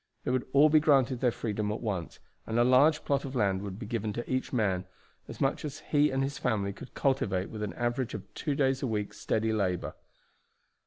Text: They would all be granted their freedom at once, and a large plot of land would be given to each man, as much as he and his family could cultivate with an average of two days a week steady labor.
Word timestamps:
They 0.23 0.31
would 0.31 0.47
all 0.51 0.67
be 0.67 0.79
granted 0.79 1.19
their 1.19 1.29
freedom 1.31 1.71
at 1.71 1.79
once, 1.79 2.19
and 2.47 2.57
a 2.57 2.63
large 2.63 3.05
plot 3.05 3.23
of 3.23 3.35
land 3.35 3.61
would 3.61 3.77
be 3.77 3.85
given 3.85 4.13
to 4.13 4.27
each 4.27 4.51
man, 4.51 4.85
as 5.27 5.39
much 5.39 5.63
as 5.63 5.81
he 5.81 6.09
and 6.09 6.23
his 6.23 6.39
family 6.39 6.73
could 6.73 6.95
cultivate 6.95 7.51
with 7.51 7.61
an 7.61 7.73
average 7.73 8.15
of 8.15 8.23
two 8.33 8.55
days 8.55 8.81
a 8.81 8.87
week 8.87 9.13
steady 9.13 9.53
labor. 9.53 9.93